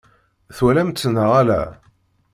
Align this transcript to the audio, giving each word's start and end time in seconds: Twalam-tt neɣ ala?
Twalam-tt 0.55 1.09
neɣ 1.09 1.31
ala? 1.41 1.61